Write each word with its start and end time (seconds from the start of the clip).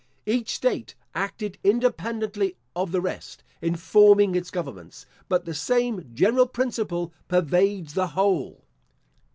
Each 0.25 0.55
state 0.55 0.95
acted 1.13 1.59
independently 1.63 2.55
of 2.75 2.91
the 2.91 3.01
rest, 3.01 3.43
in 3.61 3.75
forming 3.75 4.33
its 4.33 4.49
governments; 4.49 5.05
but 5.29 5.45
the 5.45 5.53
same 5.53 6.09
general 6.15 6.47
principle 6.47 7.13
pervades 7.27 7.93
the 7.93 8.07
whole. 8.07 8.65